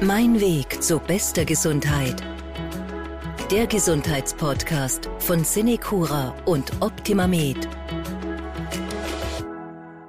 [0.00, 2.22] Mein Weg zu bester Gesundheit.
[3.50, 7.68] Der Gesundheitspodcast von Cinecura und OptimaMed.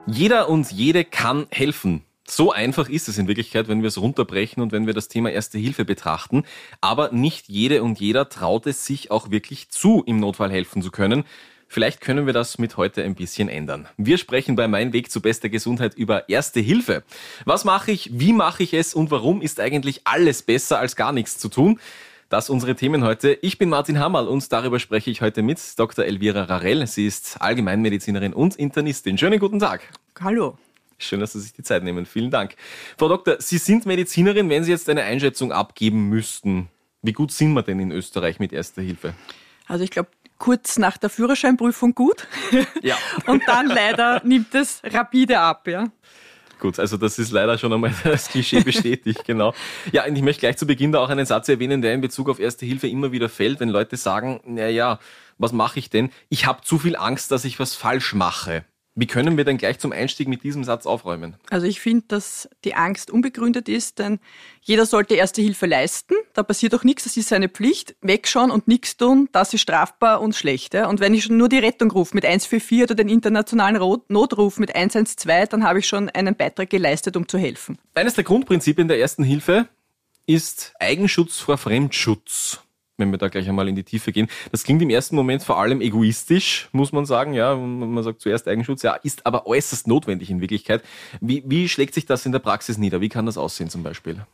[0.05, 2.03] Jeder und jede kann helfen.
[2.27, 5.31] So einfach ist es in Wirklichkeit, wenn wir es runterbrechen und wenn wir das Thema
[5.31, 6.43] Erste Hilfe betrachten.
[6.81, 10.91] Aber nicht jede und jeder traut es sich auch wirklich zu, im Notfall helfen zu
[10.91, 11.23] können.
[11.71, 13.87] Vielleicht können wir das mit heute ein bisschen ändern.
[13.95, 17.03] Wir sprechen bei Mein Weg zu bester Gesundheit über Erste Hilfe.
[17.45, 21.11] Was mache ich, wie mache ich es und warum ist eigentlich alles besser als gar
[21.11, 21.79] nichts zu tun?
[22.27, 23.37] Das unsere Themen heute.
[23.43, 26.05] Ich bin Martin Hammerl und darüber spreche ich heute mit Dr.
[26.05, 26.87] Elvira Rarell.
[26.87, 29.19] Sie ist Allgemeinmedizinerin und Internistin.
[29.19, 29.81] Schönen guten Tag.
[30.19, 30.57] Hallo.
[30.97, 32.07] Schön, dass Sie sich die Zeit nehmen.
[32.07, 32.55] Vielen Dank.
[32.97, 34.49] Frau Doktor, Sie sind Medizinerin.
[34.49, 36.67] Wenn Sie jetzt eine Einschätzung abgeben müssten,
[37.03, 39.13] wie gut sind wir denn in Österreich mit Erster Hilfe?
[39.67, 42.27] Also ich glaube, kurz nach der Führerscheinprüfung gut.
[42.81, 42.97] Ja.
[43.25, 45.91] Und dann leider nimmt es rapide ab, ja.
[46.59, 49.53] Gut, also das ist leider schon einmal das Klischee bestätigt, genau.
[49.91, 52.29] Ja, und ich möchte gleich zu Beginn da auch einen Satz erwähnen, der in Bezug
[52.29, 54.99] auf Erste Hilfe immer wieder fällt, wenn Leute sagen, naja,
[55.37, 56.11] was mache ich denn?
[56.27, 58.65] Ich habe zu viel Angst, dass ich was falsch mache.
[58.99, 61.37] Wie können wir denn gleich zum Einstieg mit diesem Satz aufräumen?
[61.49, 64.19] Also ich finde, dass die Angst unbegründet ist, denn
[64.61, 66.15] jeder sollte erste Hilfe leisten.
[66.33, 67.95] Da passiert auch nichts, das ist seine Pflicht.
[68.01, 70.73] Wegschauen und nichts tun, das ist strafbar und schlecht.
[70.73, 70.89] Ja?
[70.89, 74.75] Und wenn ich schon nur die Rettung rufe mit 144 oder den internationalen Notruf mit
[74.75, 77.77] 112, dann habe ich schon einen Beitrag geleistet, um zu helfen.
[77.93, 79.69] Eines der Grundprinzipien der ersten Hilfe
[80.25, 82.59] ist Eigenschutz vor Fremdschutz
[82.99, 84.27] wenn wir da gleich einmal in die Tiefe gehen.
[84.51, 87.33] Das klingt im ersten Moment vor allem egoistisch, muss man sagen.
[87.33, 90.83] Ja, man sagt zuerst Eigenschutz, ja, ist aber äußerst notwendig in Wirklichkeit.
[91.21, 93.01] Wie, wie schlägt sich das in der Praxis nieder?
[93.01, 94.25] Wie kann das aussehen zum Beispiel?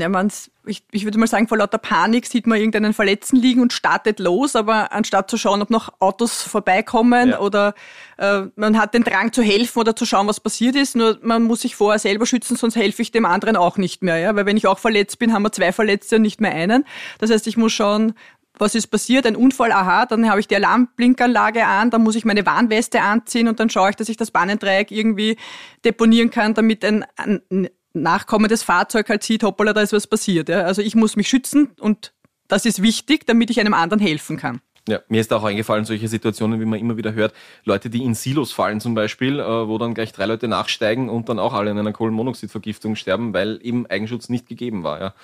[0.00, 3.62] Ja, man's, ich, ich würde mal sagen, vor lauter Panik sieht man irgendeinen Verletzten liegen
[3.62, 7.40] und startet los, aber anstatt zu schauen, ob noch Autos vorbeikommen ja.
[7.40, 7.74] oder
[8.18, 11.44] äh, man hat den Drang zu helfen oder zu schauen, was passiert ist, nur man
[11.44, 14.18] muss sich vorher selber schützen, sonst helfe ich dem anderen auch nicht mehr.
[14.18, 14.34] Ja?
[14.36, 16.84] Weil wenn ich auch verletzt bin, haben wir zwei Verletzte und nicht mehr einen.
[17.18, 18.14] Das heißt, ich muss schauen,
[18.58, 19.26] was ist passiert?
[19.26, 23.48] Ein Unfall, aha, dann habe ich die Alarmblinkanlage an, dann muss ich meine Warnweste anziehen
[23.48, 25.36] und dann schaue ich, dass ich das Bahnendreieck irgendwie
[25.84, 27.68] deponieren kann, damit ein, ein
[28.02, 30.48] nachkommendes Fahrzeug halt sieht, hoppala, da ist was passiert.
[30.48, 30.62] Ja.
[30.62, 32.12] Also ich muss mich schützen und
[32.48, 34.60] das ist wichtig, damit ich einem anderen helfen kann.
[34.88, 37.34] Ja, mir ist auch eingefallen, solche Situationen, wie man immer wieder hört,
[37.64, 41.28] Leute, die in Silos fallen zum Beispiel, äh, wo dann gleich drei Leute nachsteigen und
[41.28, 45.00] dann auch alle in einer Kohlenmonoxidvergiftung sterben, weil eben Eigenschutz nicht gegeben war.
[45.00, 45.14] Ja.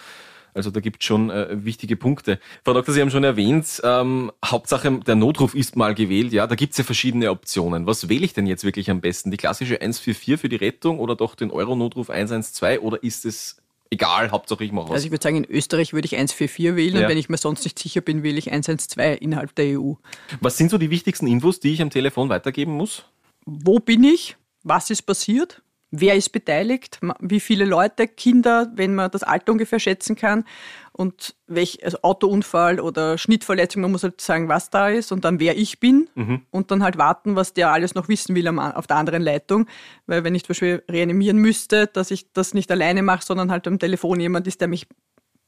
[0.54, 2.38] Also da gibt es schon äh, wichtige Punkte.
[2.64, 6.32] Frau Doktor, Sie haben schon erwähnt, ähm, Hauptsache der Notruf ist mal gewählt.
[6.32, 7.86] Ja, da gibt es ja verschiedene Optionen.
[7.86, 9.30] Was wähle ich denn jetzt wirklich am besten?
[9.30, 13.56] Die klassische 144 für die Rettung oder doch den Euro-Notruf 112 oder ist es
[13.92, 14.94] egal, Hauptsache ich mache was?
[14.94, 17.02] Also ich würde sagen, in Österreich würde ich 144 wählen ja.
[17.02, 19.94] und wenn ich mir sonst nicht sicher bin, wähle ich 112 innerhalb der EU.
[20.40, 23.04] Was sind so die wichtigsten Infos, die ich am Telefon weitergeben muss?
[23.44, 24.36] Wo bin ich?
[24.64, 25.62] Was ist passiert?
[25.92, 30.44] Wer ist beteiligt, wie viele Leute, Kinder, wenn man das Alter ungefähr schätzen kann
[30.92, 35.38] und welch also Autounfall oder Schnittverletzung, man muss halt sagen, was da ist und dann
[35.38, 36.41] wer ich bin mhm.
[36.50, 39.66] und dann halt warten, was der alles noch wissen will auf der anderen Leitung,
[40.06, 43.69] weil wenn ich zum Beispiel reanimieren müsste, dass ich das nicht alleine mache, sondern halt
[43.69, 44.86] am Telefon jemand ist, der mich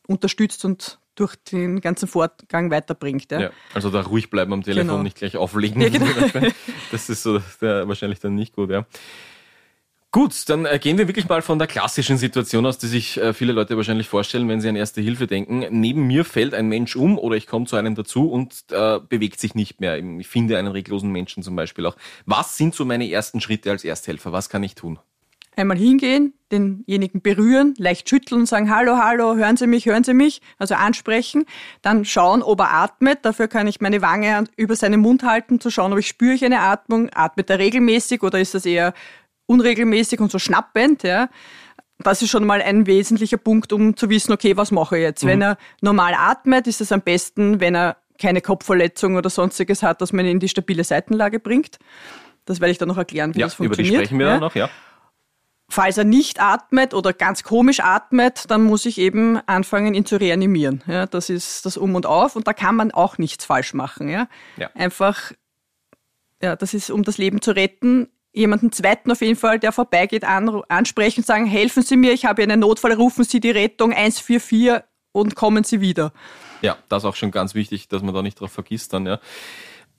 [0.06, 3.30] unterstützt und durch den ganzen Vorgang weiterbringt.
[3.32, 3.40] Ja.
[3.40, 5.02] ja also da ruhig bleiben am Telefon, genau.
[5.02, 5.80] nicht gleich auflegen.
[5.80, 6.06] Ja, genau.
[6.90, 8.84] Das ist so der, wahrscheinlich dann nicht gut, ja.
[10.14, 13.34] Gut, dann äh, gehen wir wirklich mal von der klassischen Situation aus, die sich äh,
[13.34, 15.64] viele Leute wahrscheinlich vorstellen, wenn sie an Erste Hilfe denken.
[15.70, 19.40] Neben mir fällt ein Mensch um oder ich komme zu einem dazu und äh, bewegt
[19.40, 19.98] sich nicht mehr.
[20.20, 21.96] Ich finde einen reglosen Menschen zum Beispiel auch.
[22.26, 24.30] Was sind so meine ersten Schritte als Ersthelfer?
[24.30, 25.00] Was kann ich tun?
[25.56, 30.14] Einmal hingehen, denjenigen berühren, leicht schütteln und sagen, hallo, hallo, hören Sie mich, hören Sie
[30.14, 31.44] mich, also ansprechen,
[31.82, 35.70] dann schauen, ob er atmet, dafür kann ich meine Wange über seinen Mund halten, zu
[35.70, 38.94] schauen, ob ich spüre ich eine Atmung, atmet er regelmäßig oder ist das eher
[39.46, 41.28] unregelmäßig und so schnappend, ja.
[41.98, 45.24] Das ist schon mal ein wesentlicher Punkt, um zu wissen, okay, was mache ich jetzt?
[45.24, 45.28] Mhm.
[45.28, 50.00] Wenn er normal atmet, ist es am besten, wenn er keine Kopfverletzung oder sonstiges hat,
[50.00, 51.78] dass man ihn in die stabile Seitenlage bringt.
[52.44, 53.88] Das werde ich dann noch erklären, wie ja, das funktioniert.
[53.88, 54.32] Über die sprechen wir ja.
[54.32, 54.68] dann noch, ja.
[55.68, 60.16] Falls er nicht atmet oder ganz komisch atmet, dann muss ich eben anfangen, ihn zu
[60.16, 60.82] reanimieren.
[60.86, 64.08] Ja, das ist das Um und Auf und da kann man auch nichts falsch machen.
[64.08, 64.28] Ja.
[64.56, 64.70] ja.
[64.74, 65.32] Einfach,
[66.42, 70.24] ja, das ist, um das Leben zu retten, jemanden zweiten auf jeden Fall, der vorbeigeht,
[70.24, 74.82] an, ansprechen, sagen, helfen Sie mir, ich habe einen Notfall, rufen Sie die Rettung 144
[75.12, 76.12] und kommen Sie wieder.
[76.60, 79.20] Ja, das ist auch schon ganz wichtig, dass man da nicht drauf vergisst dann, ja.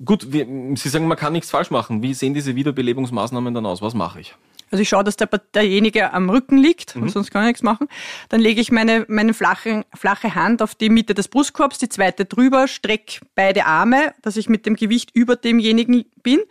[0.04, 0.46] Gut, wir,
[0.76, 2.04] Sie sagen, man kann nichts falsch machen.
[2.04, 3.82] Wie sehen diese Wiederbelebungsmaßnahmen dann aus?
[3.82, 4.36] Was mache ich?
[4.72, 7.08] Also ich schaue, dass der, derjenige am Rücken liegt, mhm.
[7.08, 7.88] sonst kann ich nichts machen.
[8.30, 12.26] Dann lege ich meine, meine flache, flache Hand auf die Mitte des Brustkorbs, die zweite
[12.26, 16.42] drüber, strecke beide Arme, dass ich mit dem Gewicht über demjenigen bin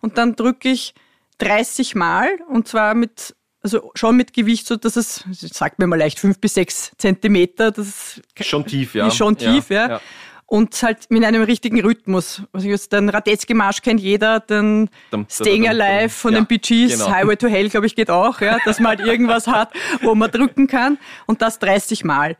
[0.00, 0.94] und dann drücke ich
[1.38, 3.34] 30 Mal und zwar mit
[3.64, 7.70] also schon mit Gewicht, so dass es, sagt mir mal leicht, fünf bis sechs Zentimeter,
[7.72, 9.08] das ist schon tief, ja.
[9.08, 9.82] Ist schon tief, ja.
[9.82, 9.88] ja.
[9.88, 10.00] ja.
[10.46, 12.42] Und halt mit einem richtigen Rhythmus.
[12.52, 14.90] Also jetzt den Radetzky-Marsch kennt jeder, den
[15.30, 17.10] Staying Alive von den Bee Gees, genau.
[17.10, 19.72] Highway to Hell, glaube ich, geht auch, ja, dass man halt irgendwas hat,
[20.02, 20.98] wo man drücken kann.
[21.26, 22.36] Und das 30 Mal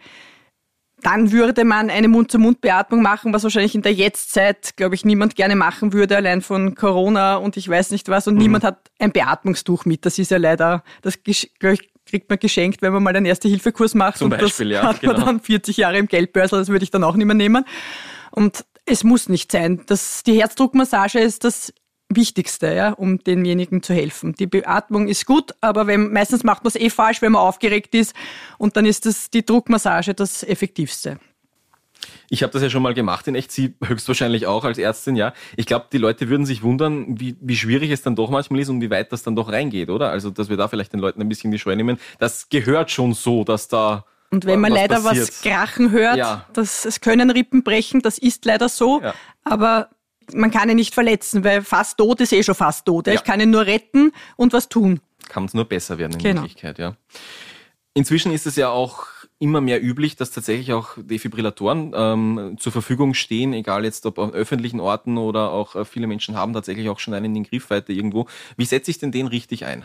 [1.05, 5.55] dann würde man eine Mund-zu-Mund-Beatmung machen, was wahrscheinlich in der Jetztzeit, glaube ich, niemand gerne
[5.55, 8.27] machen würde, allein von Corona und ich weiß nicht was.
[8.27, 8.43] Und mhm.
[8.43, 10.07] niemand hat ein Beatmungstuch mit.
[10.07, 14.17] Das ist ja leider, das kriegt man geschenkt, wenn man mal einen Erste-Hilfe-Kurs macht.
[14.17, 14.89] Zum und Beispiel, das ja.
[14.89, 15.27] hat man genau.
[15.27, 17.67] dann 40 Jahre im Geldbörsel, das würde ich dann auch nicht mehr nehmen.
[18.31, 19.83] Und es muss nicht sein.
[19.87, 21.73] Das, die Herzdruckmassage ist das
[22.17, 24.35] Wichtigste, ja, um denjenigen zu helfen.
[24.35, 27.95] Die Beatmung ist gut, aber wenn, meistens macht man es eh falsch, wenn man aufgeregt
[27.95, 28.15] ist
[28.59, 31.19] und dann ist das die Druckmassage das Effektivste.
[32.29, 35.33] Ich habe das ja schon mal gemacht in echt, Sie höchstwahrscheinlich auch als Ärztin, ja.
[35.57, 38.69] Ich glaube, die Leute würden sich wundern, wie, wie schwierig es dann doch manchmal ist
[38.69, 40.11] und wie weit das dann doch reingeht, oder?
[40.11, 41.99] Also, dass wir da vielleicht den Leuten ein bisschen die Scheu nehmen.
[42.19, 45.29] Das gehört schon so, dass da und wenn man was leider passiert.
[45.29, 46.45] was krachen hört, ja.
[46.53, 49.01] das, es können Rippen brechen, das ist leider so.
[49.01, 49.15] Ja.
[49.45, 49.91] Aber
[50.33, 53.07] man kann ihn nicht verletzen, weil fast tot ist eh schon fast tot.
[53.07, 53.15] Ja.
[53.15, 55.01] Ich kann ihn nur retten und was tun.
[55.29, 56.43] Kann es nur besser werden in genau.
[56.43, 56.97] Wirklichkeit, ja.
[57.95, 59.07] Inzwischen ist es ja auch
[59.39, 64.31] immer mehr üblich, dass tatsächlich auch Defibrillatoren ähm, zur Verfügung stehen, egal jetzt ob an
[64.31, 68.27] öffentlichen Orten oder auch äh, viele Menschen haben tatsächlich auch schon einen in Griffweite irgendwo.
[68.57, 69.85] Wie setze ich denn den richtig ein?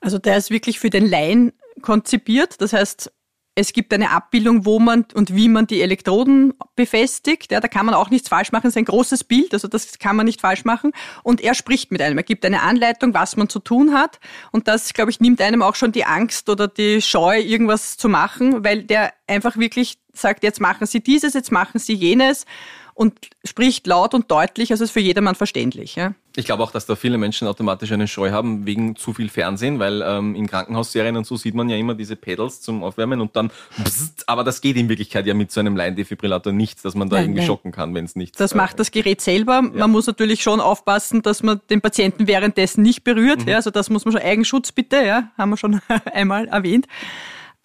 [0.00, 2.60] Also der ist wirklich für den Laien konzipiert.
[2.60, 3.12] Das heißt,
[3.56, 7.52] es gibt eine Abbildung, wo man und wie man die Elektroden befestigt.
[7.52, 8.64] Ja, da kann man auch nichts falsch machen.
[8.64, 10.92] Das ist ein großes Bild, also das kann man nicht falsch machen.
[11.22, 12.18] Und er spricht mit einem.
[12.18, 14.18] Er gibt eine Anleitung, was man zu tun hat.
[14.50, 18.08] Und das, glaube ich, nimmt einem auch schon die Angst oder die Scheu, irgendwas zu
[18.08, 22.46] machen, weil der einfach wirklich sagt, jetzt machen Sie dieses, jetzt machen Sie jenes
[22.94, 23.14] und
[23.44, 25.96] spricht laut und deutlich, also ist für jedermann verständlich.
[25.96, 26.14] Ja.
[26.36, 29.78] Ich glaube auch, dass da viele Menschen automatisch eine Scheu haben wegen zu viel Fernsehen,
[29.78, 33.36] weil ähm, in Krankenhausserien und so sieht man ja immer diese Pedals zum Aufwärmen und
[33.36, 37.08] dann bzzzt, aber das geht in Wirklichkeit ja mit so einem Laiendefibrillator nicht, dass man
[37.08, 37.46] da nein, irgendwie nein.
[37.46, 38.38] schocken kann, wenn es nicht.
[38.38, 39.54] Das äh, macht das Gerät selber.
[39.54, 39.80] Ja.
[39.80, 43.42] Man muss natürlich schon aufpassen, dass man den Patienten währenddessen nicht berührt.
[43.42, 43.48] Mhm.
[43.48, 45.80] Ja, also das muss man schon Eigenschutz bitte, ja, haben wir schon
[46.12, 46.86] einmal erwähnt.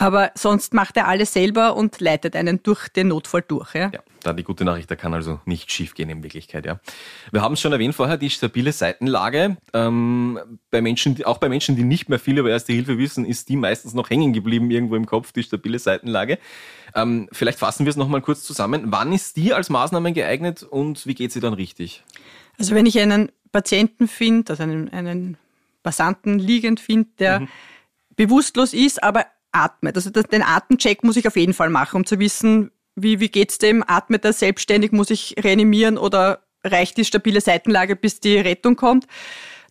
[0.01, 3.75] Aber sonst macht er alles selber und leitet einen durch den Notfall durch.
[3.75, 6.65] Ja, ja da die gute Nachricht, da kann also nicht schief gehen in Wirklichkeit.
[6.65, 6.79] Ja.
[7.31, 9.57] Wir haben es schon erwähnt vorher, die stabile Seitenlage.
[9.73, 10.39] Ähm,
[10.71, 13.57] bei Menschen, auch bei Menschen, die nicht mehr viel über Erste Hilfe wissen, ist die
[13.57, 16.39] meistens noch hängen geblieben irgendwo im Kopf, die stabile Seitenlage.
[16.95, 18.85] Ähm, vielleicht fassen wir es nochmal kurz zusammen.
[18.85, 22.03] Wann ist die als Maßnahme geeignet und wie geht sie dann richtig?
[22.57, 25.37] Also wenn ich einen Patienten finde, also einen, einen
[25.83, 27.47] Passanten liegend finde, der mhm.
[28.15, 29.95] bewusstlos ist, aber atmet.
[29.95, 33.57] Also den Atemcheck muss ich auf jeden Fall machen, um zu wissen, wie, wie geht's
[33.57, 33.83] dem?
[33.87, 34.91] Atmet er selbstständig?
[34.91, 39.07] Muss ich reanimieren oder reicht die stabile Seitenlage, bis die Rettung kommt?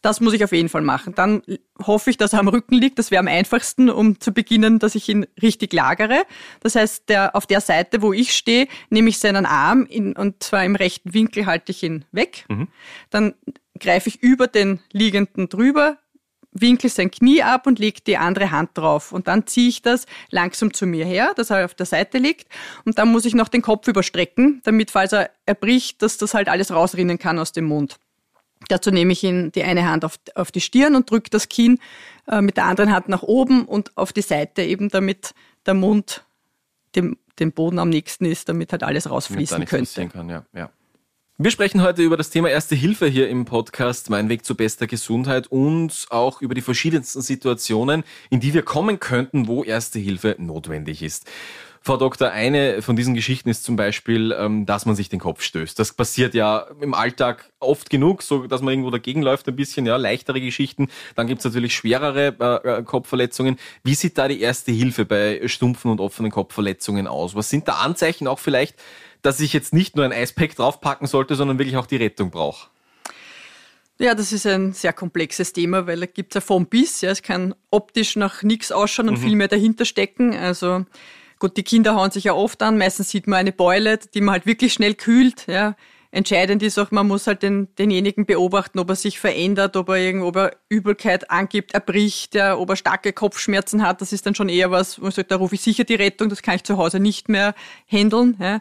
[0.02, 1.14] Das muss ich auf jeden Fall machen.
[1.14, 1.42] Dann
[1.84, 2.98] hoffe ich, dass er am Rücken liegt.
[2.98, 6.22] Das wäre am einfachsten, um zu beginnen, dass ich ihn richtig lagere.
[6.60, 10.42] Das heißt, der, auf der Seite, wo ich stehe, nehme ich seinen Arm in, und
[10.42, 12.44] zwar im rechten Winkel halte ich ihn weg.
[12.48, 12.68] Mhm.
[13.10, 13.34] Dann
[13.78, 15.98] greife ich über den Liegenden drüber,
[16.60, 19.12] winkel sein Knie ab und leg die andere Hand drauf.
[19.12, 22.46] Und dann ziehe ich das langsam zu mir her, dass er auf der Seite liegt.
[22.84, 26.48] Und dann muss ich noch den Kopf überstrecken, damit, falls er erbricht, dass das halt
[26.48, 27.98] alles rausrinnen kann aus dem Mund.
[28.68, 31.78] Dazu nehme ich ihn die eine Hand auf, auf die Stirn und drücke das Kinn
[32.26, 35.34] äh, mit der anderen Hand nach oben und auf die Seite, eben damit
[35.66, 36.24] der Mund
[36.96, 40.08] dem, dem Boden am nächsten ist, damit halt alles rausfließen könnte.
[40.08, 40.44] Kann, ja.
[40.52, 40.70] Ja.
[41.40, 44.88] Wir sprechen heute über das Thema Erste Hilfe hier im Podcast Mein Weg zu bester
[44.88, 50.34] Gesundheit und auch über die verschiedensten Situationen, in die wir kommen könnten, wo Erste Hilfe
[50.40, 51.30] notwendig ist.
[51.80, 55.42] Frau Doktor, eine von diesen Geschichten ist zum Beispiel, ähm, dass man sich den Kopf
[55.42, 55.78] stößt.
[55.78, 59.86] Das passiert ja im Alltag oft genug, so dass man irgendwo dagegen läuft ein bisschen,
[59.86, 60.88] ja, leichtere Geschichten.
[61.14, 63.58] Dann gibt's natürlich schwerere äh, äh, Kopfverletzungen.
[63.84, 67.36] Wie sieht da die Erste Hilfe bei stumpfen und offenen Kopfverletzungen aus?
[67.36, 68.74] Was sind da Anzeichen auch vielleicht,
[69.22, 72.68] dass ich jetzt nicht nur ein Eispack draufpacken sollte, sondern wirklich auch die Rettung brauche?
[74.00, 77.00] Ja, das ist ein sehr komplexes Thema, weil da gibt es ja vom bis.
[77.00, 79.22] Ja, es kann optisch nach nichts ausschauen und mhm.
[79.22, 80.36] viel mehr dahinter stecken.
[80.36, 80.86] Also
[81.40, 82.78] gut, die Kinder hauen sich ja oft an.
[82.78, 85.46] Meistens sieht man eine Beule, die man halt wirklich schnell kühlt.
[85.48, 85.74] Ja,
[86.10, 89.96] Entscheidend ist auch, man muss halt den, denjenigen beobachten, ob er sich verändert, ob er
[89.96, 94.00] irgendwo ob er Übelkeit angibt, erbricht, ja, ob er starke Kopfschmerzen hat.
[94.00, 96.30] Das ist dann schon eher was, wo ich sage, da rufe ich sicher die Rettung,
[96.30, 97.54] das kann ich zu Hause nicht mehr
[97.86, 98.36] handeln.
[98.40, 98.60] Ja.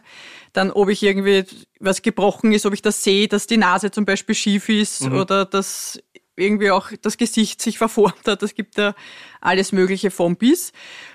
[0.52, 1.44] Dann, ob ich irgendwie
[1.80, 5.18] was gebrochen ist, ob ich das sehe, dass die Nase zum Beispiel schief ist mhm.
[5.18, 5.98] oder dass
[6.36, 8.42] irgendwie auch das Gesicht sich verformt hat.
[8.42, 8.94] Das gibt ja
[9.40, 10.72] alles Mögliche vom bis.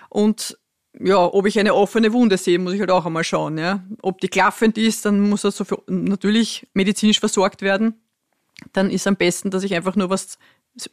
[0.09, 0.57] Und
[0.99, 3.57] ja, ob ich eine offene Wunde sehe, muss ich halt auch einmal schauen.
[3.57, 3.83] Ja.
[4.01, 7.95] Ob die klaffend ist, dann muss er so natürlich medizinisch versorgt werden.
[8.73, 10.37] Dann ist am besten, dass ich einfach nur was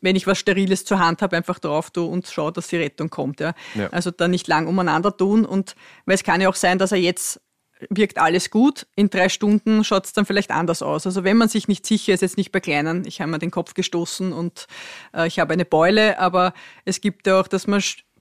[0.01, 3.09] wenn ich was Steriles zur Hand habe, einfach drauf tue und schaue, dass die Rettung
[3.09, 3.41] kommt.
[3.41, 3.55] Ja.
[3.75, 3.89] ja.
[3.89, 5.45] Also da nicht lang umeinander tun.
[5.45, 7.41] Und weil es kann ja auch sein, dass er jetzt
[7.89, 11.07] wirkt alles gut, in drei Stunden schaut es dann vielleicht anders aus.
[11.07, 13.51] Also wenn man sich nicht sicher ist, jetzt nicht bei Kleinen, ich habe mir den
[13.51, 14.67] Kopf gestoßen und
[15.15, 16.53] äh, ich habe eine Beule, aber
[16.85, 17.81] es gibt ja auch, dass man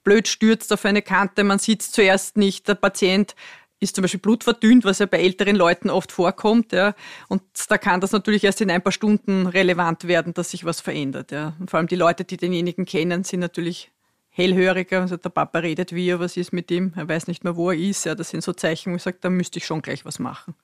[0.09, 3.35] blöd stürzt auf eine Kante, man sieht es zuerst nicht, der Patient
[3.79, 6.71] ist zum Beispiel blutverdünnt, was ja bei älteren Leuten oft vorkommt.
[6.71, 6.95] Ja.
[7.27, 10.81] Und da kann das natürlich erst in ein paar Stunden relevant werden, dass sich was
[10.81, 11.31] verändert.
[11.31, 11.53] Ja.
[11.59, 13.91] Und vor allem die Leute, die denjenigen kennen, sind natürlich
[14.31, 15.01] hellhöriger.
[15.01, 17.69] Also der Papa redet wie er, was ist mit ihm, er weiß nicht mehr, wo
[17.69, 18.05] er ist.
[18.05, 18.15] Ja.
[18.15, 20.55] Das sind so Zeichen, wo ich sage, da müsste ich schon gleich was machen.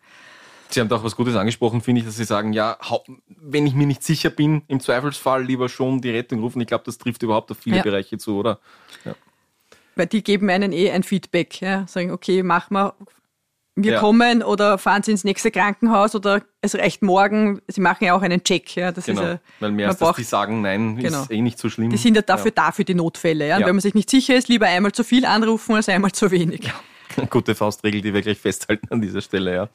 [0.69, 2.79] Sie haben da auch was Gutes angesprochen, finde ich, dass Sie sagen, ja,
[3.27, 6.59] wenn ich mir nicht sicher bin, im Zweifelsfall lieber schon die Rettung rufen.
[6.59, 7.83] Ich glaube, das trifft überhaupt auf viele ja.
[7.83, 8.59] Bereiche zu, oder?
[9.05, 9.15] Ja
[9.95, 11.61] weil die geben einen eh ein Feedback.
[11.61, 11.85] Ja?
[11.87, 12.93] Sagen, okay, mach mal,
[13.75, 13.99] wir ja.
[13.99, 17.61] kommen oder fahren Sie ins nächste Krankenhaus oder es reicht morgen.
[17.67, 18.75] Sie machen ja auch einen Check.
[18.75, 18.91] Ja?
[18.91, 19.21] Das genau.
[19.21, 21.23] ist ja, weil mehr als braucht, die sagen, nein, genau.
[21.23, 21.89] ist eh nicht so schlimm.
[21.89, 23.47] Die sind ja dafür da für die Notfälle.
[23.47, 23.57] Ja?
[23.57, 26.31] Und wenn man sich nicht sicher ist, lieber einmal zu viel anrufen als einmal zu
[26.31, 26.71] wenig.
[27.29, 29.69] Gute Faustregel, die wir gleich festhalten an dieser Stelle, ja.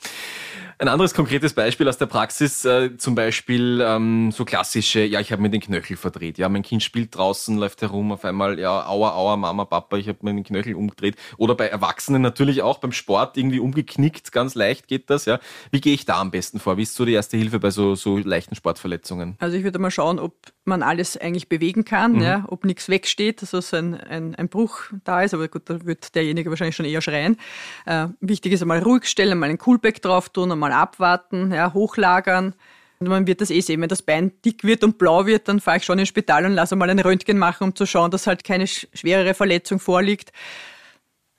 [0.80, 5.30] Ein anderes konkretes Beispiel aus der Praxis, äh, zum Beispiel ähm, so klassische, ja, ich
[5.30, 6.38] habe mir den Knöchel verdreht.
[6.38, 10.08] Ja, mein Kind spielt draußen, läuft herum, auf einmal, ja, aua, aua, Mama, Papa, ich
[10.08, 11.16] habe mir den Knöchel umgedreht.
[11.36, 15.38] Oder bei Erwachsenen natürlich auch beim Sport irgendwie umgeknickt, ganz leicht geht das, ja.
[15.70, 16.78] Wie gehe ich da am besten vor?
[16.78, 19.36] Wie ist so die erste Hilfe bei so, so leichten Sportverletzungen?
[19.38, 20.32] Also ich würde mal schauen, ob
[20.64, 22.22] man alles eigentlich bewegen kann, mhm.
[22.22, 25.84] ja, ob nichts wegsteht, dass also ein, ein, ein Bruch da ist, aber gut, da
[25.84, 27.36] wird derjenige wahrscheinlich schon eher schreien.
[27.84, 32.54] Äh, wichtig ist einmal ruhig stellen, mal ein Coolback drauf tun, einmal abwarten, ja, hochlagern.
[32.98, 35.60] Und man wird das eh sehen, wenn das Bein dick wird und blau wird, dann
[35.60, 38.26] fahre ich schon ins Spital und lasse mal ein Röntgen machen, um zu schauen, dass
[38.26, 40.32] halt keine schwerere Verletzung vorliegt.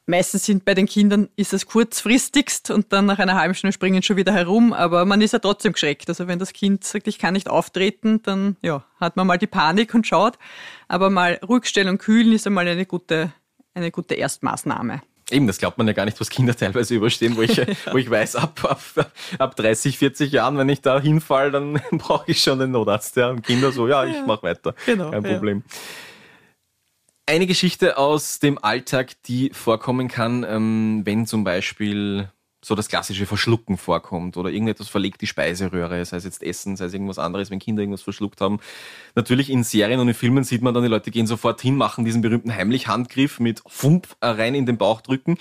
[0.08, 4.02] Meistens sind bei den Kindern ist es kurzfristigst und dann nach einer halben Stunde springen
[4.02, 6.10] schon wieder herum, aber man ist ja trotzdem geschreckt.
[6.10, 9.48] Also wenn das Kind sagt, ich kann nicht auftreten, dann ja, hat man mal die
[9.48, 10.40] Panik und schaut.
[10.88, 13.32] Aber mal ruhig stellen und kühlen ist einmal eine gute,
[13.76, 15.02] eine gute Erstmaßnahme.
[15.32, 17.58] Eben, das glaubt man ja gar nicht, was Kinder teilweise überstehen, wo ich,
[17.92, 22.30] wo ich weiß, ab, ab, ab 30, 40 Jahren, wenn ich da hinfall, dann brauche
[22.32, 23.16] ich schon einen Notarzt.
[23.16, 23.30] Ja.
[23.30, 24.76] Und Kinder so, ja, ich ja, mache weiter.
[24.86, 25.64] Genau, Kein Problem.
[25.68, 25.76] Ja.
[27.28, 32.30] Eine Geschichte aus dem Alltag, die vorkommen kann, ähm, wenn zum Beispiel
[32.63, 36.86] so das klassische Verschlucken vorkommt oder irgendetwas verlegt die Speiseröhre, sei es jetzt Essen, sei
[36.86, 38.60] es irgendwas anderes, wenn Kinder irgendwas verschluckt haben.
[39.15, 42.06] Natürlich in Serien und in Filmen sieht man dann, die Leute gehen sofort hin, machen
[42.06, 45.38] diesen berühmten heimlich Handgriff mit Fump rein in den Bauch drücken.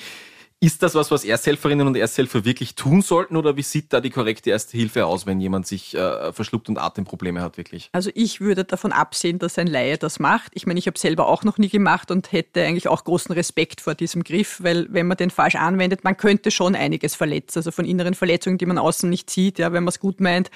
[0.62, 4.10] Ist das was, was Ersthelferinnen und Ersthelfer wirklich tun sollten oder wie sieht da die
[4.10, 7.88] korrekte Erste Hilfe aus, wenn jemand sich äh, verschluckt und Atemprobleme hat wirklich?
[7.92, 10.52] Also ich würde davon absehen, dass ein Laie das macht.
[10.54, 13.80] Ich meine, ich habe selber auch noch nie gemacht und hätte eigentlich auch großen Respekt
[13.80, 17.70] vor diesem Griff, weil wenn man den falsch anwendet, man könnte schon einiges verletzen, also
[17.70, 20.50] von inneren Verletzungen, die man außen nicht sieht, ja, wenn man es gut meint.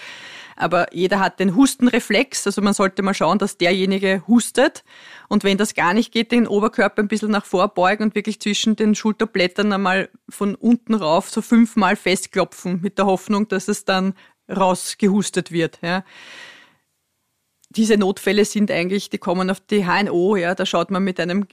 [0.56, 4.84] Aber jeder hat den Hustenreflex, also man sollte mal schauen, dass derjenige hustet
[5.28, 8.76] und wenn das gar nicht geht, den Oberkörper ein bisschen nach vorbeugen und wirklich zwischen
[8.76, 9.93] den Schulterblättern einmal
[10.28, 14.14] von unten rauf so fünfmal festklopfen mit der Hoffnung, dass es dann
[14.48, 15.78] rausgehustet wird.
[15.82, 16.04] Ja.
[17.70, 21.46] Diese Notfälle sind eigentlich, die kommen auf die HNO, ja, da schaut man mit einem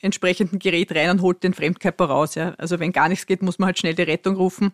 [0.00, 2.34] entsprechenden Gerät rein und holt den Fremdkörper raus.
[2.36, 2.54] Ja.
[2.58, 4.72] Also wenn gar nichts geht, muss man halt schnell die Rettung rufen.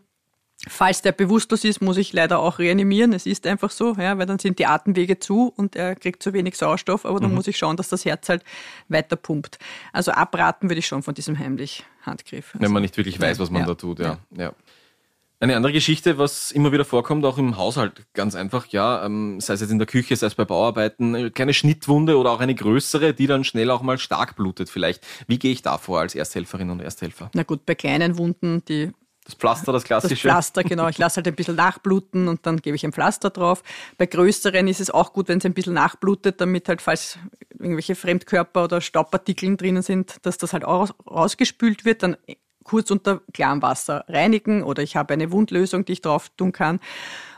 [0.69, 3.13] Falls der bewusstlos ist, muss ich leider auch reanimieren.
[3.13, 6.33] Es ist einfach so, ja, weil dann sind die Atemwege zu und er kriegt zu
[6.33, 7.37] wenig Sauerstoff, aber dann mhm.
[7.37, 8.43] muss ich schauen, dass das Herz halt
[8.89, 9.59] weiter pumpt.
[9.93, 12.55] Also abraten würde ich schon von diesem heimlich Handgriff.
[12.55, 14.19] Also, Wenn man nicht wirklich weiß, was man ja, da tut, ja.
[14.37, 14.53] ja.
[15.41, 19.55] Eine andere Geschichte, was immer wieder vorkommt, auch im Haushalt, ganz einfach, ja, ähm, sei
[19.55, 22.55] es jetzt in der Küche, sei es bei Bauarbeiten, eine kleine Schnittwunde oder auch eine
[22.55, 25.07] größere, die dann schnell auch mal stark blutet vielleicht.
[25.27, 27.31] Wie gehe ich da vor als Ersthelferin und Ersthelfer?
[27.35, 28.93] Na gut, bei kleinen Wunden, die
[29.25, 30.15] das Pflaster, das klassische.
[30.15, 30.89] Das Pflaster, genau.
[30.89, 33.63] Ich lasse halt ein bisschen nachbluten und dann gebe ich ein Pflaster drauf.
[33.97, 37.19] Bei größeren ist es auch gut, wenn es ein bisschen nachblutet, damit halt, falls
[37.59, 42.17] irgendwelche Fremdkörper oder Staubpartikeln drinnen sind, dass das halt auch rausgespült wird, dann
[42.65, 46.81] kurz unter klarem Wasser reinigen oder ich habe eine Wundlösung, die ich drauf tun kann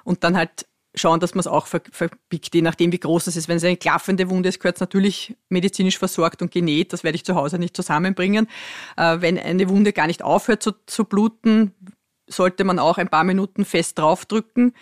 [0.04, 0.66] und dann halt
[0.96, 3.48] schauen, dass man es auch verbiegt, je nachdem, wie groß es ist.
[3.48, 6.92] Wenn es eine klaffende Wunde ist, gehört es natürlich medizinisch versorgt und genäht.
[6.92, 8.48] Das werde ich zu Hause nicht zusammenbringen.
[8.96, 11.74] Äh, wenn eine Wunde gar nicht aufhört zu, zu bluten,
[12.26, 14.72] sollte man auch ein paar Minuten fest draufdrücken.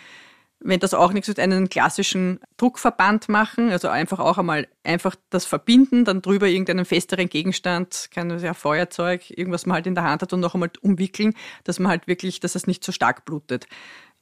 [0.59, 5.45] Wenn das auch nichts ist, einen klassischen Druckverband machen, also einfach auch einmal einfach das
[5.45, 10.21] verbinden, dann drüber irgendeinen festeren Gegenstand, kein ja, Feuerzeug, irgendwas man halt in der Hand
[10.21, 11.33] hat und noch einmal umwickeln,
[11.65, 13.67] dass man halt wirklich, dass es nicht so stark blutet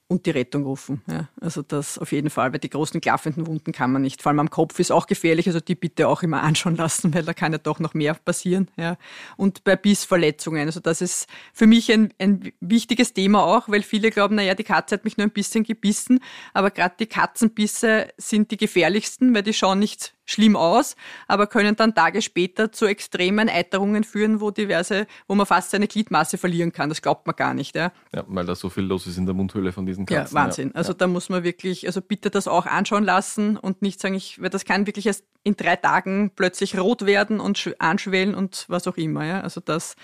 [0.08, 1.02] und die Rettung rufen.
[1.08, 4.22] Ja, also das auf jeden Fall, weil die großen klaffenden Wunden kann man nicht.
[4.22, 7.24] Vor allem am Kopf ist auch gefährlich, also die bitte auch immer anschauen lassen, weil
[7.24, 8.70] da kann ja doch noch mehr passieren.
[8.76, 8.98] Ja.
[9.38, 14.12] Und bei Bissverletzungen, also das ist für mich ein, ein wichtiges Thema auch, weil viele
[14.12, 16.20] glauben, naja, die Katze hat mich nur ein bisschen gebissen,
[16.54, 20.96] aber gerade die Katzenbisse sind die gefährlichsten, weil die schauen nicht schlimm aus,
[21.28, 25.88] aber können dann Tage später zu extremen Eiterungen führen, wo diverse, wo man fast seine
[25.88, 26.90] Gliedmasse verlieren kann.
[26.90, 27.76] Das glaubt man gar nicht.
[27.76, 30.36] Ja, ja weil da so viel los ist in der Mundhöhle von diesen Katzen.
[30.36, 30.70] Ja, Wahnsinn.
[30.70, 30.76] Ja.
[30.76, 34.42] Also da muss man wirklich, also bitte das auch anschauen lassen und nicht sagen, ich,
[34.42, 38.88] weil das kann wirklich erst in drei Tagen plötzlich rot werden und anschwellen und was
[38.88, 39.26] auch immer.
[39.26, 39.96] Ja, also das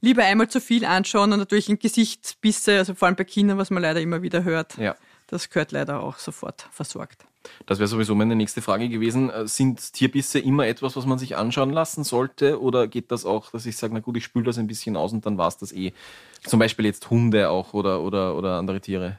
[0.00, 3.70] lieber einmal zu viel anschauen und natürlich in Gesichtsbisse, also vor allem bei Kindern, was
[3.70, 4.76] man leider immer wieder hört.
[4.78, 4.94] Ja.
[5.26, 7.26] Das gehört leider auch sofort versorgt.
[7.66, 9.30] Das wäre sowieso meine nächste Frage gewesen.
[9.30, 12.60] Äh, sind Tierbisse immer etwas, was man sich anschauen lassen sollte?
[12.60, 15.12] Oder geht das auch, dass ich sage, na gut, ich spüle das ein bisschen aus
[15.12, 15.92] und dann war es das eh?
[16.44, 19.18] Zum Beispiel jetzt Hunde auch oder, oder, oder andere Tiere?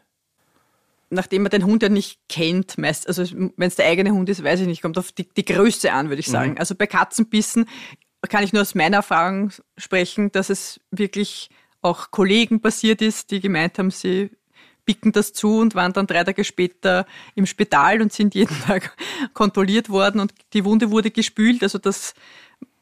[1.09, 4.43] Nachdem man den Hund ja nicht kennt, meist, also wenn es der eigene Hund ist,
[4.43, 6.51] weiß ich nicht, kommt auf die, die Größe an, würde ich sagen.
[6.51, 6.57] Mhm.
[6.57, 7.65] Also bei Katzenbissen
[8.27, 11.49] kann ich nur aus meiner Erfahrung sprechen, dass es wirklich
[11.81, 14.31] auch Kollegen passiert ist, die gemeint haben, sie
[14.87, 18.97] picken das zu und waren dann drei Tage später im Spital und sind jeden Tag
[19.33, 21.61] kontrolliert worden und die Wunde wurde gespült.
[21.61, 22.15] Also das,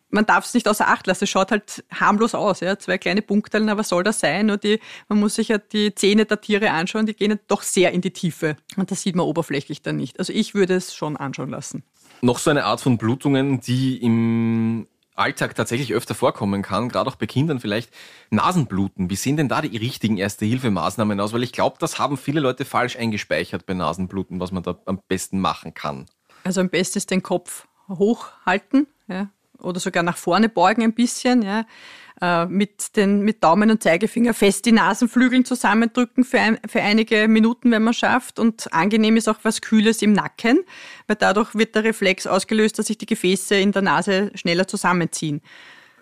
[0.09, 1.25] man darf es nicht außer Acht lassen.
[1.25, 2.77] Es schaut halt harmlos aus, ja.
[2.79, 4.45] Zwei kleine Punktellen, aber soll das sein?
[4.45, 7.91] Nur die, man muss sich ja die Zähne der Tiere anschauen, die gehen doch sehr
[7.91, 8.55] in die Tiefe.
[8.77, 10.19] Und das sieht man oberflächlich dann nicht.
[10.19, 11.83] Also ich würde es schon anschauen lassen.
[12.21, 17.15] Noch so eine Art von Blutungen, die im Alltag tatsächlich öfter vorkommen kann, gerade auch
[17.15, 17.89] bei Kindern vielleicht
[18.29, 19.09] Nasenbluten.
[19.09, 21.33] Wie sehen denn da die richtigen Erste-Hilfe-Maßnahmen aus?
[21.33, 24.99] Weil ich glaube, das haben viele Leute falsch eingespeichert bei Nasenbluten, was man da am
[25.07, 26.05] besten machen kann.
[26.43, 29.29] Also am besten ist den Kopf hochhalten ja,
[29.59, 31.41] oder sogar nach vorne beugen ein bisschen.
[31.41, 31.65] Ja
[32.21, 37.27] äh, mit, den, mit Daumen und Zeigefinger fest die Nasenflügeln zusammendrücken für, ein, für einige
[37.27, 38.39] Minuten, wenn man schafft.
[38.39, 40.59] Und angenehm ist auch was Kühles im Nacken,
[41.07, 45.41] weil dadurch wird der Reflex ausgelöst, dass sich die Gefäße in der Nase schneller zusammenziehen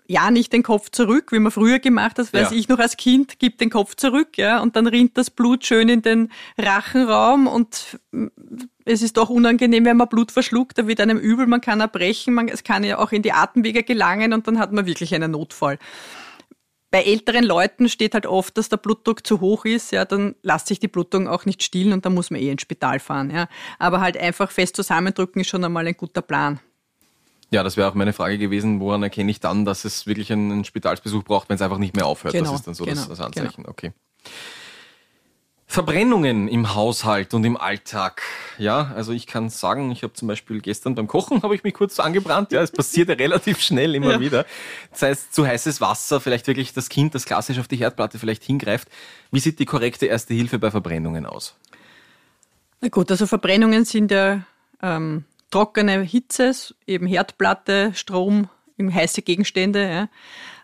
[0.06, 2.56] ja nicht den Kopf zurück, wie man früher gemacht hat, weiß ja.
[2.56, 5.88] ich noch als Kind, gib den Kopf zurück, ja, und dann rinnt das Blut schön
[5.88, 7.98] in den Rachenraum und
[8.84, 12.34] es ist doch unangenehm, wenn man Blut verschluckt, da wird einem übel, man kann erbrechen,
[12.34, 15.30] man, es kann ja auch in die Atemwege gelangen und dann hat man wirklich einen
[15.30, 15.78] Notfall.
[16.90, 20.68] Bei älteren Leuten steht halt oft, dass der Blutdruck zu hoch ist, ja, dann lässt
[20.68, 23.48] sich die Blutung auch nicht stillen und dann muss man eh ins Spital fahren, ja.
[23.78, 26.60] Aber halt einfach fest zusammendrücken ist schon einmal ein guter Plan.
[27.50, 30.64] Ja, das wäre auch meine Frage gewesen, woran erkenne ich dann, dass es wirklich einen
[30.64, 32.34] Spitalsbesuch braucht, wenn es einfach nicht mehr aufhört.
[32.34, 33.62] Genau, das ist dann so genau, das, das Anzeichen.
[33.62, 33.70] Genau.
[33.70, 33.92] Okay.
[35.66, 38.22] Verbrennungen im Haushalt und im Alltag.
[38.58, 41.74] Ja, also ich kann sagen, ich habe zum Beispiel gestern beim Kochen habe ich mich
[41.74, 42.52] kurz angebrannt.
[42.52, 44.20] Ja, es passiert ja relativ schnell immer ja.
[44.20, 44.46] wieder.
[44.92, 48.44] Das heißt, zu heißes Wasser, vielleicht wirklich das Kind, das klassisch auf die Herdplatte vielleicht
[48.44, 48.88] hingreift.
[49.32, 51.56] Wie sieht die korrekte Erste Hilfe bei Verbrennungen aus?
[52.80, 54.42] Na gut, also Verbrennungen sind ja
[54.80, 56.52] ähm, trockene Hitze,
[56.86, 59.88] eben Herdplatte, Strom, heiße Gegenstände.
[59.88, 60.08] Ja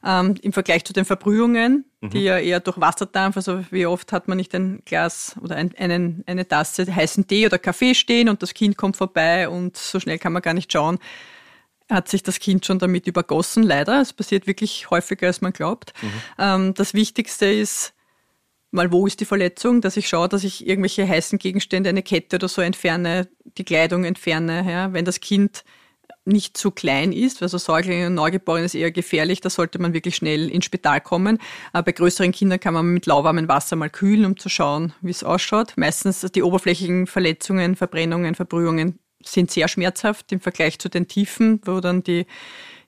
[0.04, 2.10] ähm, im Vergleich zu den Verbrühungen, mhm.
[2.10, 5.74] die ja eher durch Wasserdampf, also wie oft hat man nicht ein Glas oder ein,
[5.76, 10.00] einen, eine Tasse heißen Tee oder Kaffee stehen und das Kind kommt vorbei und so
[10.00, 10.98] schnell kann man gar nicht schauen,
[11.90, 14.00] hat sich das Kind schon damit übergossen, leider.
[14.00, 15.92] Es passiert wirklich häufiger, als man glaubt.
[16.00, 16.12] Mhm.
[16.38, 17.92] Ähm, das Wichtigste ist,
[18.70, 22.36] mal wo ist die Verletzung, dass ich schaue, dass ich irgendwelche heißen Gegenstände, eine Kette
[22.36, 23.28] oder so entferne,
[23.58, 24.64] die Kleidung entferne.
[24.68, 24.92] Ja.
[24.92, 25.64] Wenn das Kind
[26.24, 30.16] nicht zu klein ist, also Säuglinge und Neugeborene ist eher gefährlich, da sollte man wirklich
[30.16, 31.38] schnell ins Spital kommen.
[31.72, 35.10] Aber bei größeren Kindern kann man mit lauwarmem Wasser mal kühlen, um zu schauen, wie
[35.10, 35.74] es ausschaut.
[35.76, 41.80] Meistens die oberflächlichen Verletzungen, Verbrennungen, Verbrühungen sind sehr schmerzhaft im Vergleich zu den Tiefen, wo
[41.80, 42.26] dann die,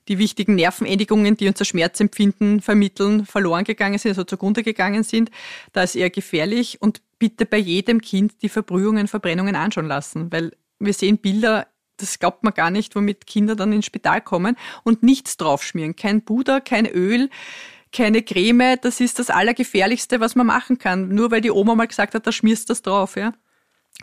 [0.07, 5.31] die wichtigen Nervenendigungen, die unser Schmerzempfinden vermitteln, verloren gegangen sind, also zugrunde gegangen sind.
[5.71, 10.51] Da ist eher gefährlich und bitte bei jedem Kind die Verbrühungen, Verbrennungen anschauen lassen, weil
[10.79, 15.03] wir sehen Bilder das glaubt man gar nicht, womit Kinder dann ins Spital kommen und
[15.03, 15.95] nichts draufschmieren.
[15.95, 17.29] Kein Puder, kein Öl,
[17.91, 18.77] keine Creme.
[18.81, 21.09] Das ist das Allergefährlichste, was man machen kann.
[21.09, 23.33] Nur weil die Oma mal gesagt hat, da schmierst du das drauf, ja.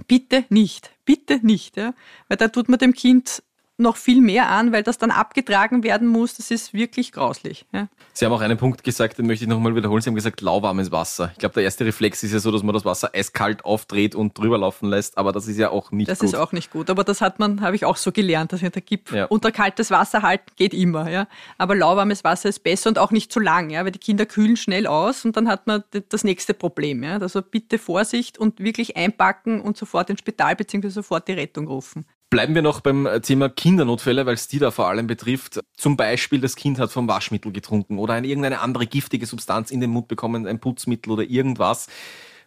[0.06, 0.92] Bitte nicht.
[1.04, 1.94] Bitte nicht, ja.
[2.28, 3.42] Weil da tut man dem Kind
[3.80, 6.36] noch viel mehr an, weil das dann abgetragen werden muss.
[6.36, 7.66] Das ist wirklich grauslich.
[7.72, 7.88] Ja.
[8.12, 10.02] Sie haben auch einen Punkt gesagt, den möchte ich nochmal wiederholen.
[10.02, 11.30] Sie haben gesagt, lauwarmes Wasser.
[11.32, 14.36] Ich glaube, der erste Reflex ist ja so, dass man das Wasser eiskalt aufdreht und
[14.38, 16.28] drüber laufen lässt, aber das ist ja auch nicht das gut.
[16.28, 18.60] Das ist auch nicht gut, aber das hat man, habe ich auch so gelernt, dass
[18.60, 19.10] da gibt.
[19.10, 19.24] Ja.
[19.26, 21.26] Unter kaltes Wasser halten geht immer, ja.
[21.58, 24.56] Aber lauwarmes Wasser ist besser und auch nicht zu lang, ja, weil die Kinder kühlen
[24.56, 27.18] schnell aus und dann hat man das nächste Problem, ja.
[27.18, 30.88] Also bitte Vorsicht und wirklich einpacken und sofort ins Spital bzw.
[30.88, 32.04] sofort die Rettung rufen.
[32.30, 35.58] Bleiben wir noch beim Thema Kindernotfälle, weil es die da vor allem betrifft.
[35.76, 39.80] Zum Beispiel, das Kind hat vom Waschmittel getrunken oder eine, irgendeine andere giftige Substanz in
[39.80, 41.88] den Mund bekommen, ein Putzmittel oder irgendwas.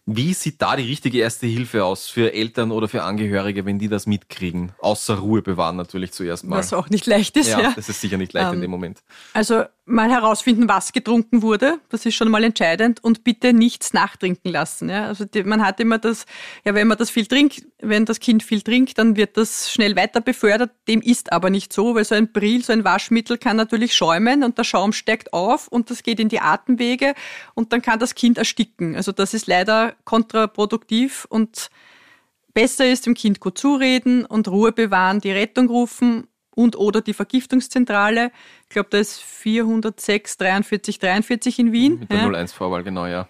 [0.05, 3.87] Wie sieht da die richtige erste Hilfe aus für Eltern oder für Angehörige, wenn die
[3.87, 4.73] das mitkriegen?
[4.79, 6.57] Außer Ruhe bewahren natürlich zuerst mal.
[6.57, 7.61] Was auch nicht leicht ist, ja.
[7.61, 7.73] ja.
[7.73, 9.01] Das ist sicher nicht leicht ähm, in dem Moment.
[9.33, 11.79] Also mal herausfinden, was getrunken wurde.
[11.89, 14.89] Das ist schon mal entscheidend und bitte nichts nachtrinken lassen.
[14.89, 15.07] Ja?
[15.07, 16.25] Also die, man hat immer das,
[16.63, 19.95] ja, wenn man das viel trinkt, wenn das Kind viel trinkt, dann wird das schnell
[19.97, 20.71] weiter befördert.
[20.87, 24.43] Dem ist aber nicht so, weil so ein Bril, so ein Waschmittel kann natürlich schäumen
[24.43, 27.13] und der Schaum steigt auf und das geht in die Atemwege
[27.53, 28.95] und dann kann das Kind ersticken.
[28.95, 31.69] Also das ist leider kontraproduktiv und
[32.53, 37.13] besser ist dem Kind gut zureden und Ruhe bewahren, die Rettung rufen und oder die
[37.13, 38.31] Vergiftungszentrale.
[38.63, 41.99] Ich glaube, da ist 406 43 43 in Wien.
[41.99, 42.27] Mit der ja.
[42.27, 43.27] 01-Vorwahl, genau, ja.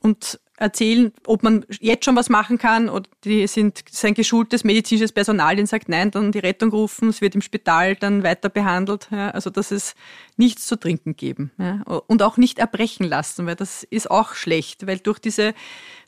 [0.00, 5.10] Und erzählen, ob man jetzt schon was machen kann oder die sind sein geschultes medizinisches
[5.10, 9.08] Personal, den sagt nein, dann die Rettung rufen, es wird im Spital dann weiter behandelt.
[9.10, 9.94] Ja, also dass es
[10.36, 14.86] nichts zu trinken geben ja, und auch nicht erbrechen lassen, weil das ist auch schlecht,
[14.86, 15.54] weil durch diese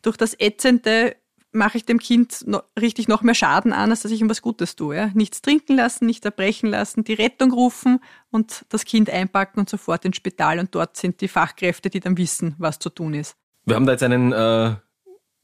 [0.02, 1.16] durch das ätzende
[1.52, 4.42] mache ich dem Kind noch, richtig noch mehr Schaden an, als dass ich ihm was
[4.42, 4.96] Gutes tue.
[4.96, 5.10] Ja?
[5.14, 10.04] Nichts trinken lassen, nicht erbrechen lassen, die Rettung rufen und das Kind einpacken und sofort
[10.04, 10.58] ins Spital.
[10.58, 13.36] Und dort sind die Fachkräfte, die dann wissen, was zu tun ist.
[13.64, 14.74] Wir haben da jetzt einen äh,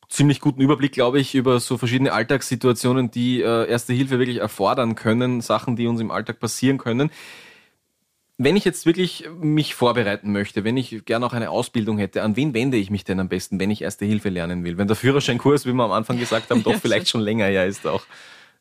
[0.08, 4.94] ziemlich guten Überblick, glaube ich, über so verschiedene Alltagssituationen, die äh, Erste Hilfe wirklich erfordern
[4.94, 7.10] können, Sachen, die uns im Alltag passieren können.
[8.40, 12.36] Wenn ich jetzt wirklich mich vorbereiten möchte, wenn ich gerne auch eine Ausbildung hätte, an
[12.36, 14.78] wen wende ich mich denn am besten, wenn ich Erste Hilfe lernen will?
[14.78, 17.66] Wenn der Führerscheinkurs, wie wir am Anfang gesagt haben, doch ja, vielleicht schon länger her
[17.66, 18.04] ist auch.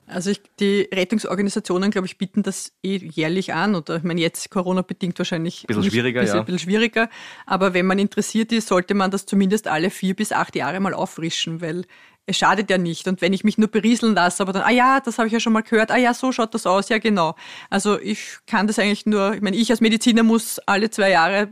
[0.07, 3.75] Also ich, die Rettungsorganisationen, glaube ich, bieten das eh jährlich an.
[3.75, 6.41] Oder ich meine, jetzt Corona-bedingt wahrscheinlich ein bisschen schwieriger, bisschen, ja.
[6.41, 7.09] Ein bisschen schwieriger.
[7.45, 10.93] Aber wenn man interessiert ist, sollte man das zumindest alle vier bis acht Jahre mal
[10.93, 11.85] auffrischen, weil
[12.27, 13.07] es schadet ja nicht.
[13.07, 15.39] Und wenn ich mich nur berieseln lasse, aber dann, ah ja, das habe ich ja
[15.39, 17.35] schon mal gehört, ah ja, so schaut das aus, ja genau.
[17.69, 21.49] Also ich kann das eigentlich nur, ich meine, ich als Mediziner muss alle zwei Jahre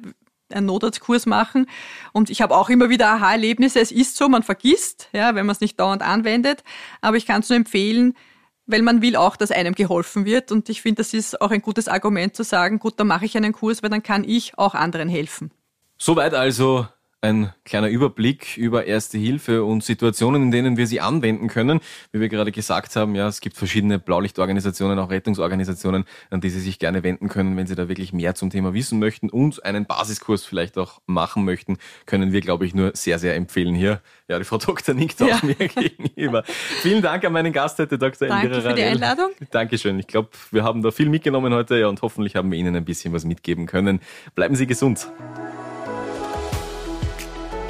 [0.52, 1.68] einen Notarztkurs machen
[2.12, 3.80] und ich habe auch immer wieder Aha-Erlebnisse.
[3.80, 6.64] Es ist so, man vergisst, ja, wenn man es nicht dauernd anwendet,
[7.02, 8.14] aber ich kann es nur empfehlen,
[8.68, 11.62] weil man will auch, dass einem geholfen wird und ich finde, das ist auch ein
[11.62, 14.76] gutes Argument zu sagen, gut, dann mache ich einen Kurs, weil dann kann ich auch
[14.76, 15.52] anderen helfen.
[15.98, 16.88] Soweit also
[17.26, 21.82] ein kleiner Überblick über Erste Hilfe und Situationen, in denen wir sie anwenden können.
[22.12, 26.60] Wie wir gerade gesagt haben, ja, es gibt verschiedene Blaulichtorganisationen, auch Rettungsorganisationen, an die Sie
[26.60, 29.86] sich gerne wenden können, wenn Sie da wirklich mehr zum Thema wissen möchten und einen
[29.86, 34.02] Basiskurs vielleicht auch machen möchten, können wir, glaube ich, nur sehr, sehr empfehlen hier.
[34.28, 34.94] Ja, die Frau Dr.
[34.94, 35.36] nickt ja.
[35.36, 36.44] auch mir gegenüber.
[36.46, 38.28] Vielen Dank an meinen Gast heute, Dr.
[38.28, 39.32] Danke Elvira für die Einladung.
[39.50, 39.98] Dankeschön.
[40.00, 42.86] Ich glaube, wir haben da viel mitgenommen heute ja, und hoffentlich haben wir Ihnen ein
[42.86, 44.00] bisschen was mitgeben können.
[44.36, 45.08] Bleiben Sie gesund.